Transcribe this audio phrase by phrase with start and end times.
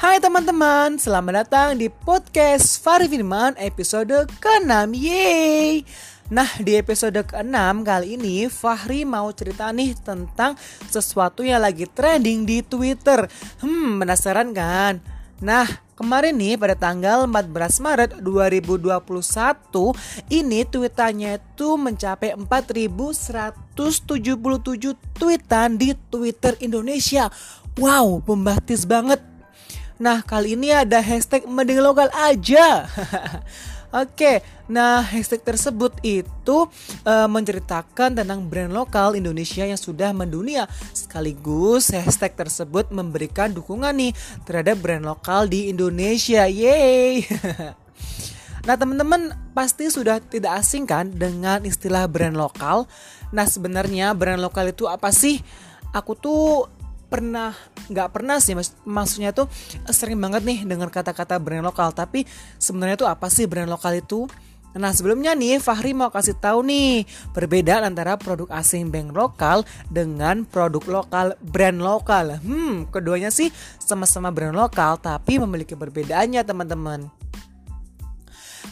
[0.00, 5.84] Hai teman-teman, selamat datang di podcast Fari Firman episode ke-6 Yeay
[6.32, 10.56] Nah di episode ke-6 kali ini Fahri mau cerita nih tentang
[10.88, 13.28] sesuatu yang lagi trending di Twitter.
[13.60, 15.04] Hmm penasaran kan?
[15.44, 19.04] Nah kemarin nih pada tanggal 14 Maret 2021
[20.32, 23.76] Ini tweetannya itu mencapai 4177
[25.12, 27.28] tweetan di Twitter Indonesia.
[27.76, 29.29] Wow, bombastis banget
[30.00, 32.88] Nah, kali ini ada hashtag mending lokal aja.
[33.90, 34.38] Oke,
[34.70, 36.70] nah hashtag tersebut itu
[37.02, 40.70] uh, menceritakan tentang brand lokal Indonesia yang sudah mendunia.
[40.94, 44.14] Sekaligus hashtag tersebut memberikan dukungan nih
[44.46, 46.46] terhadap brand lokal di Indonesia.
[46.48, 47.22] Yeay.
[48.60, 52.84] Nah teman-teman pasti sudah tidak asing kan dengan istilah brand lokal
[53.30, 55.38] Nah sebenarnya brand lokal itu apa sih?
[55.94, 56.70] Aku tuh
[57.10, 57.50] pernah
[57.90, 58.54] nggak pernah sih
[58.86, 59.50] maksudnya tuh
[59.90, 62.22] sering banget nih dengar kata-kata brand lokal tapi
[62.56, 64.30] sebenarnya tuh apa sih brand lokal itu
[64.70, 67.02] Nah sebelumnya nih Fahri mau kasih tahu nih
[67.34, 72.38] perbedaan antara produk asing bank lokal dengan produk lokal brand lokal.
[72.38, 73.50] Hmm, keduanya sih
[73.82, 77.10] sama-sama brand lokal tapi memiliki perbedaannya teman-teman.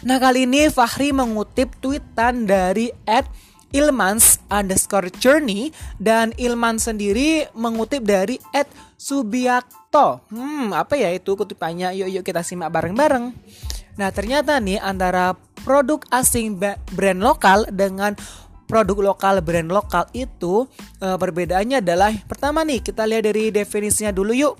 [0.06, 3.26] Nah kali ini Fahri mengutip tweetan dari Ed
[3.72, 10.24] Ilmans underscore journey dan Ilman sendiri mengutip dari Ed Subiakto.
[10.32, 11.92] Hmm, apa ya itu kutipannya?
[11.92, 13.30] Yuk yuk kita simak bareng-bareng.
[13.98, 15.34] Nah, ternyata nih antara
[15.66, 16.56] produk asing
[16.94, 18.14] brand lokal dengan
[18.70, 20.68] produk lokal brand lokal itu
[21.00, 24.54] e, perbedaannya adalah pertama nih kita lihat dari definisinya dulu yuk.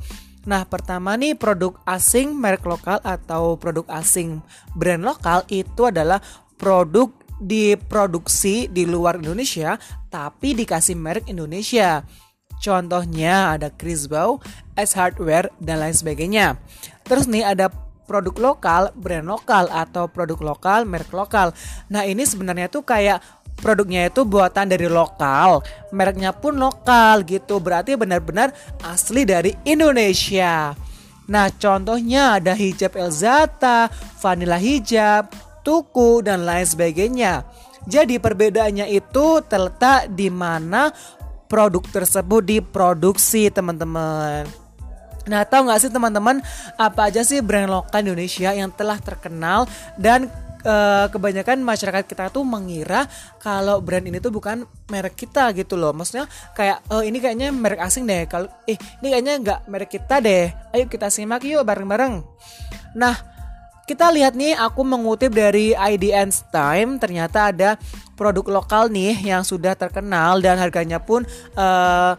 [0.48, 4.41] Nah, pertama nih produk asing merek lokal atau produk asing
[4.72, 6.19] brand lokal itu adalah
[6.59, 9.78] produk diproduksi di luar Indonesia
[10.11, 12.03] tapi dikasih merek Indonesia.
[12.58, 14.42] Contohnya ada Chris Bow,
[14.75, 16.59] S Hardware dan lain sebagainya.
[17.06, 17.70] Terus nih ada
[18.09, 21.54] produk lokal, brand lokal atau produk lokal, merek lokal.
[21.93, 23.22] Nah, ini sebenarnya tuh kayak
[23.60, 25.62] produknya itu buatan dari lokal,
[25.94, 27.60] mereknya pun lokal gitu.
[27.62, 28.50] Berarti benar-benar
[28.82, 30.72] asli dari Indonesia.
[31.28, 35.28] Nah, contohnya ada hijab Elzata, vanilla hijab,
[35.69, 37.45] tuku, dan lain sebagainya.
[37.84, 40.89] Jadi perbedaannya itu terletak di mana
[41.45, 44.49] produk tersebut diproduksi teman-teman.
[45.29, 46.41] Nah tahu nggak sih teman-teman
[46.81, 49.69] apa aja sih brand lokal Indonesia yang telah terkenal
[50.01, 50.33] dan
[50.65, 53.05] uh, kebanyakan masyarakat kita tuh mengira
[53.41, 55.93] kalau brand ini tuh bukan merek kita gitu loh.
[55.93, 56.25] Maksudnya
[56.56, 58.25] kayak oh ini kayaknya merek asing deh.
[58.25, 60.49] Kalau eh ini kayaknya nggak merek kita deh.
[60.73, 62.25] Ayo kita simak yuk bareng-bareng.
[62.97, 63.38] Nah,
[63.88, 67.81] kita lihat nih, aku mengutip dari IDN Time, ternyata ada
[68.21, 71.25] produk lokal nih yang sudah terkenal dan harganya pun
[71.56, 72.12] uh,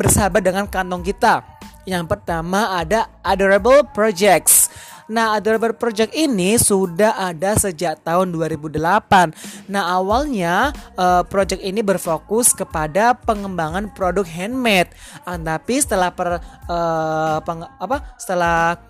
[0.00, 1.44] bersahabat dengan kantong kita.
[1.84, 4.72] Yang pertama ada Adorable Projects.
[5.04, 9.68] Nah, Adorable Project ini sudah ada sejak tahun 2008.
[9.68, 14.88] Nah, awalnya uh, project ini berfokus kepada pengembangan produk handmade.
[15.28, 18.16] Uh, tapi setelah per uh, peng, apa?
[18.16, 18.80] Setelah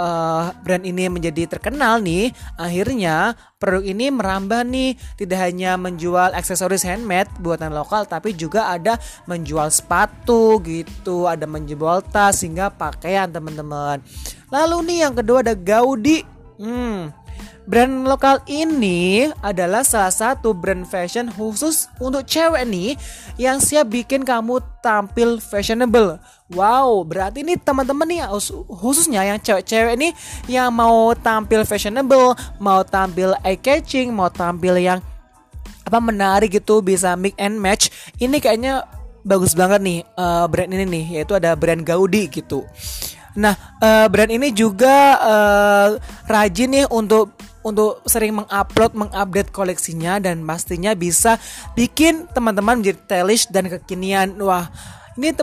[0.00, 6.88] uh, brand ini menjadi terkenal nih, akhirnya produk ini merambah nih tidak hanya menjual aksesoris
[6.88, 8.96] handmade buatan lokal tapi juga ada
[9.28, 14.00] menjual sepatu gitu, ada menjual tas hingga pakaian teman-teman.
[14.48, 16.24] Lalu nih yang kedua ada Gaudi.
[16.60, 17.08] Hmm,
[17.70, 22.98] Brand lokal ini adalah salah satu brand fashion khusus untuk cewek nih
[23.38, 26.18] yang siap bikin kamu tampil fashionable.
[26.50, 28.26] Wow, berarti ini teman-teman nih
[28.66, 30.10] khususnya yang cewek-cewek nih
[30.50, 34.98] yang mau tampil fashionable, mau tampil eye catching, mau tampil yang
[35.86, 37.86] apa menarik gitu bisa mix and match.
[38.18, 38.82] Ini kayaknya
[39.22, 42.66] bagus banget nih uh, brand ini nih yaitu ada brand Gaudi gitu.
[43.38, 45.88] Nah, uh, brand ini juga uh,
[46.26, 47.30] rajin nih untuk
[47.60, 51.36] untuk sering mengupload, mengupdate koleksinya dan pastinya bisa
[51.76, 54.36] bikin teman-teman menjadi stylish dan kekinian.
[54.40, 54.72] Wah,
[55.16, 55.36] ini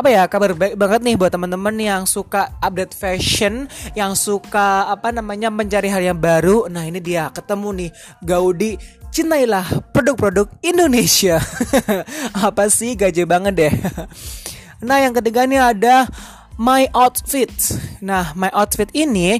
[0.00, 5.12] apa ya kabar baik banget nih buat teman-teman yang suka update fashion, yang suka apa
[5.12, 6.70] namanya mencari hal yang baru.
[6.72, 7.90] Nah, ini dia ketemu nih
[8.24, 8.72] Gaudi
[9.10, 11.42] Cintailah produk-produk Indonesia.
[12.46, 13.74] apa sih gaje banget deh.
[14.86, 16.06] nah, yang ketiga nih ada
[16.56, 17.50] My Outfit.
[18.00, 19.36] Nah, My Outfit ini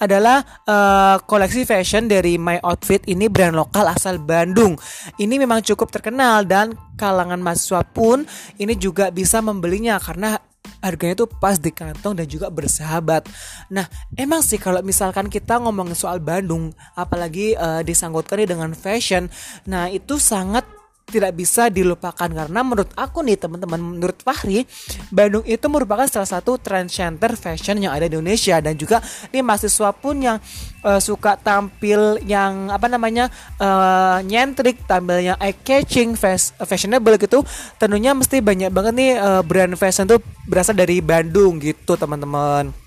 [0.00, 4.76] adalah uh, koleksi fashion dari My Outfit ini brand lokal asal Bandung.
[5.16, 8.24] Ini memang cukup terkenal dan kalangan mahasiswa pun
[8.60, 10.38] ini juga bisa membelinya karena
[10.82, 13.30] harganya tuh pas di kantong dan juga bersahabat.
[13.70, 13.86] Nah,
[14.18, 19.30] emang sih kalau misalkan kita ngomongin soal Bandung, apalagi uh, disanggutkan dengan fashion,
[19.62, 20.66] nah itu sangat
[21.12, 22.28] tidak bisa dilupakan.
[22.32, 24.64] Karena menurut aku nih teman-teman menurut Fahri
[25.12, 28.56] Bandung itu merupakan salah satu trend center fashion yang ada di Indonesia.
[28.64, 30.40] Dan juga nih mahasiswa pun yang
[30.82, 33.30] uh, suka tampil yang apa namanya
[33.60, 36.18] uh, nyentrik tampilnya eye catching
[36.62, 37.42] fashionable gitu
[37.78, 42.81] tentunya mesti banyak banget nih uh, brand fashion tuh berasal dari Bandung gitu teman-teman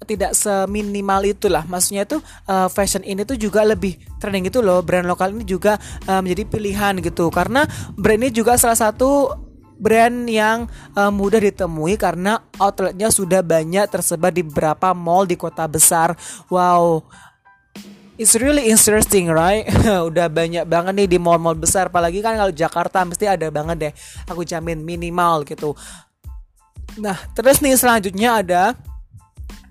[0.02, 2.18] tidak seminimal itulah maksudnya itu
[2.50, 5.78] uh, fashion ini tuh juga lebih trending gitu loh brand lokal ini juga
[6.10, 9.30] uh, menjadi pilihan gitu karena brand ini juga salah satu
[9.82, 15.67] brand yang uh, mudah ditemui karena outletnya sudah banyak tersebar di beberapa mall di kota
[15.67, 16.14] besar.
[16.46, 17.02] Wow,
[18.20, 19.67] It's really interesting, right?
[20.08, 23.93] Udah banyak banget nih di mall-mall besar, apalagi kan kalau Jakarta mesti ada banget deh.
[24.31, 25.75] Aku jamin minimal gitu.
[27.00, 28.62] Nah, terus nih selanjutnya ada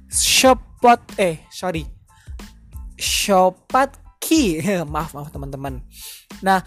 [0.09, 1.85] Shopot eh sorry
[2.97, 4.59] Shopat Key
[4.93, 5.85] maaf maaf teman-teman.
[6.41, 6.65] Nah,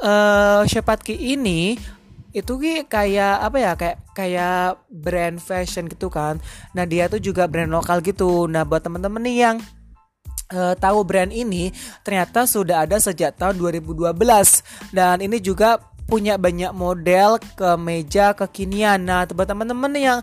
[0.00, 1.74] uh, Shopat Key ini
[2.36, 6.36] itu kayak apa ya kayak kayak brand fashion gitu kan.
[6.76, 8.44] Nah dia tuh juga brand lokal gitu.
[8.44, 9.56] Nah buat temen-temen nih yang
[10.52, 11.72] uh, tahu brand ini
[12.04, 14.12] ternyata sudah ada sejak tahun 2012
[14.92, 19.02] dan ini juga punya banyak model ke meja kekinian.
[19.02, 20.18] Nah, buat teman-teman yang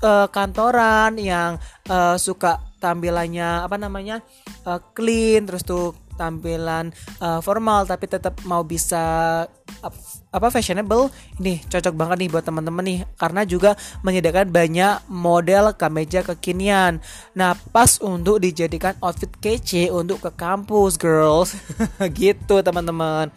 [0.00, 1.60] uh, kantoran yang
[1.92, 4.24] uh, suka tampilannya apa namanya
[4.64, 9.44] uh, clean terus tuh tampilan uh, formal tapi tetap mau bisa
[9.84, 9.94] uh,
[10.28, 11.08] apa fashionable
[11.40, 17.00] ini cocok banget nih buat teman-teman nih karena juga menyediakan banyak model kemeja kekinian.
[17.32, 21.56] Nah, pas untuk dijadikan outfit kece untuk ke kampus, girls.
[22.18, 23.32] gitu, teman-teman.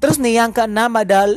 [0.00, 1.28] Terus nih yang keenam ada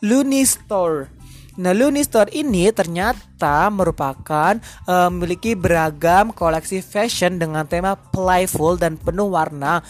[0.00, 1.12] Looney Store.
[1.56, 4.56] Nah, Looney Store ini ternyata merupakan
[4.88, 9.80] uh, memiliki beragam koleksi fashion dengan tema playful dan penuh warna.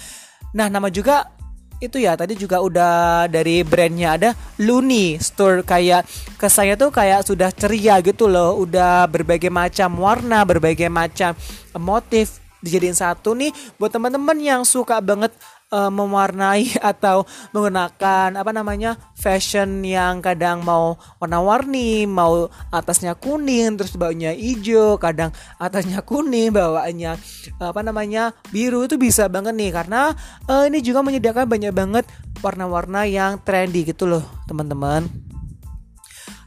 [0.54, 1.35] Nah, nama juga
[1.80, 4.30] itu ya tadi juga udah dari brandnya ada
[4.60, 5.60] Looney Store.
[5.60, 6.08] Kayak
[6.40, 11.36] kesannya tuh kayak sudah ceria gitu loh, udah berbagai macam warna, berbagai macam
[11.76, 13.52] motif dijadiin satu nih.
[13.76, 15.30] Buat teman-teman yang suka banget
[15.70, 23.94] uh, mewarnai atau menggunakan apa namanya fashion yang kadang mau warna-warni, mau atasnya kuning terus
[23.96, 27.18] bawahnya hijau, kadang atasnya kuning, bawahnya
[27.58, 30.12] apa namanya biru itu bisa banget nih karena
[30.46, 32.04] uh, ini juga menyediakan banyak banget
[32.44, 35.08] warna-warna yang trendy gitu loh, teman-teman.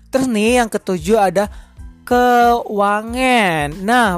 [0.10, 1.46] Terus nih yang ketujuh ada
[2.02, 3.78] kewangan.
[3.86, 4.18] Nah,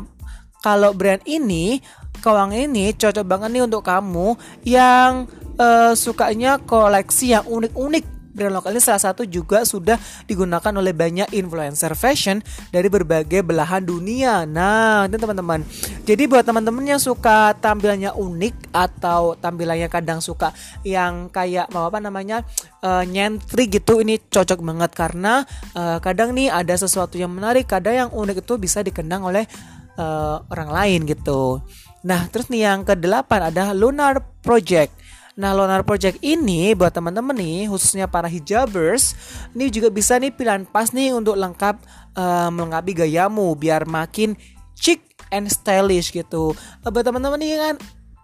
[0.64, 1.84] kalau brand ini
[2.22, 5.26] Kawang ini cocok banget nih untuk kamu yang
[5.58, 8.22] uh, sukanya koleksi yang unik-unik.
[8.32, 12.40] Brand lokal ini salah satu juga sudah digunakan oleh banyak influencer fashion
[12.72, 14.48] dari berbagai belahan dunia.
[14.48, 15.68] Nah, ini teman-teman.
[16.08, 20.56] Jadi buat teman-teman yang suka tampilannya unik atau tampilannya kadang suka
[20.88, 22.48] yang kayak mau apa namanya
[22.86, 25.44] uh, nyentri gitu, ini cocok banget karena
[25.76, 29.44] uh, kadang nih ada sesuatu yang menarik, kadang yang unik itu bisa dikenang oleh
[30.02, 31.62] uh, orang lain gitu.
[32.02, 34.90] Nah, terus nih yang ke-8 ada Lunar Project.
[35.38, 39.14] Nah, Lunar Project ini buat teman-teman nih, khususnya para hijabers,
[39.54, 41.78] ini juga bisa nih pilihan pas nih untuk lengkap
[42.18, 44.34] uh, melengkapi gayamu biar makin
[44.74, 46.58] chic and stylish gitu.
[46.82, 47.76] Uh, buat teman-teman nih kan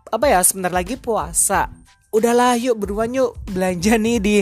[0.09, 1.69] apa ya, sebentar lagi puasa.
[2.13, 4.37] Udahlah yuk beruan yuk belanja nih di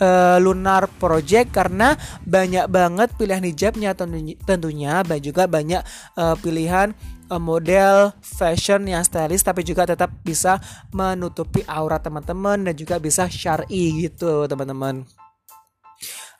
[0.00, 1.92] uh, Lunar Project karena
[2.24, 5.84] banyak banget pilihan hijabnya tentunya, dan juga banyak
[6.16, 6.96] uh, pilihan
[7.32, 10.60] model fashion yang stylish tapi juga tetap bisa
[10.92, 15.08] menutupi aura teman-teman dan juga bisa syar'i gitu teman-teman.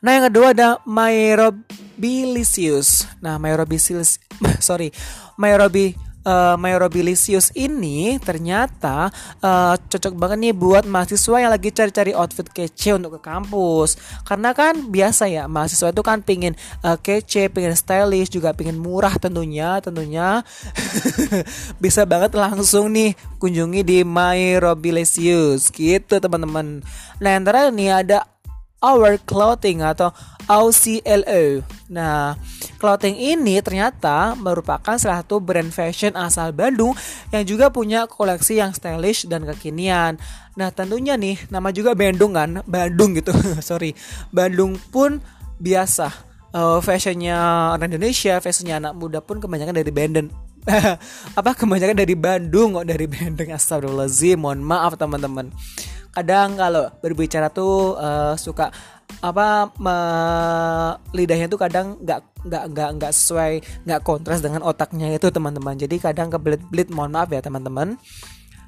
[0.03, 3.07] Nah yang kedua ada Myrobilisius.
[3.23, 4.19] Nah Myrobilisius,
[4.67, 4.91] sorry,
[5.39, 9.11] Myrobi uh, Myrobilisius ini ternyata
[9.43, 13.99] uh, cocok banget nih buat mahasiswa yang lagi cari-cari outfit kece untuk ke kampus.
[14.27, 19.15] Karena kan biasa ya mahasiswa itu kan pingin uh, kece, pingin stylish, juga pingin murah
[19.19, 20.41] tentunya, tentunya
[21.83, 26.81] bisa banget langsung nih kunjungi di Myrobilisius gitu teman-teman.
[27.19, 28.27] Nah antara ini ada
[28.83, 30.11] our clothing atau
[30.51, 31.63] OCLO.
[31.87, 32.35] Nah,
[32.83, 36.91] clothing ini ternyata merupakan salah satu brand fashion asal Bandung
[37.31, 40.19] yang juga punya koleksi yang stylish dan kekinian.
[40.59, 43.31] Nah, tentunya nih nama juga Bandung kan, Bandung gitu.
[43.63, 43.95] Sorry,
[44.35, 45.23] Bandung pun
[45.63, 46.11] biasa.
[46.53, 47.39] Uh, fashionnya
[47.73, 50.27] orang Indonesia, fashionnya anak muda pun kebanyakan dari Bandung.
[51.39, 55.51] apa kebanyakan dari Bandung kok dari Bandung astagfirullahaladzim mohon maaf teman-teman
[56.15, 58.71] kadang kalau berbicara tuh uh, suka
[59.19, 59.75] apa
[61.11, 63.53] lidahnya tuh kadang nggak nggak nggak nggak sesuai
[63.87, 65.75] nggak kontras dengan otaknya itu teman-teman.
[65.79, 67.97] Jadi kadang kebelit-belit mohon maaf ya teman-teman.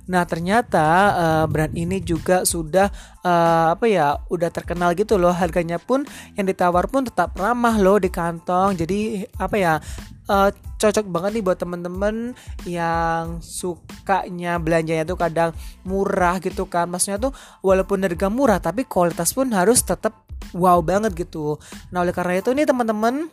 [0.06, 0.86] Nah ternyata
[1.18, 2.94] uh, brand ini juga sudah
[3.26, 5.34] uh, apa ya udah terkenal gitu loh.
[5.34, 6.06] Harganya pun
[6.38, 8.78] yang ditawar pun tetap ramah loh di kantong.
[8.78, 9.74] Jadi apa ya
[10.30, 12.38] uh, cocok banget nih buat temen-temen
[12.70, 15.52] yang sukanya belanjanya tuh kadang
[15.82, 16.86] murah gitu kan.
[16.86, 17.34] Maksudnya tuh
[17.66, 20.22] walaupun harga murah tapi kualitas pun harus tetap
[20.54, 21.58] wow banget gitu.
[21.90, 23.26] Nah oleh karena itu nih teman-teman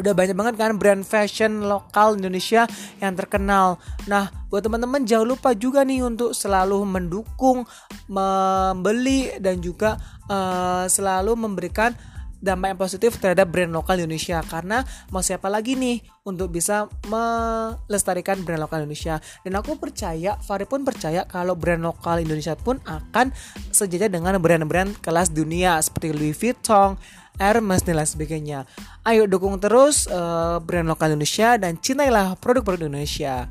[0.00, 2.64] udah banyak banget kan brand fashion lokal Indonesia
[2.98, 3.76] yang terkenal.
[4.08, 7.68] Nah, buat teman-teman jangan lupa juga nih untuk selalu mendukung,
[8.08, 11.92] membeli dan juga uh, selalu memberikan
[12.40, 14.80] dampak yang positif terhadap brand lokal Indonesia karena
[15.12, 20.82] mau siapa lagi nih untuk bisa melestarikan brand lokal Indonesia dan aku percaya Fari pun
[20.82, 23.30] percaya kalau brand lokal Indonesia pun akan
[23.68, 26.96] sejajar dengan brand-brand kelas dunia seperti Louis Vuitton,
[27.40, 28.68] Hermes dan lain sebagainya.
[29.00, 33.48] Ayo dukung terus uh, brand lokal Indonesia dan cintailah produk-produk Indonesia.